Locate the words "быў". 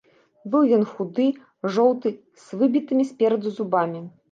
0.53-0.63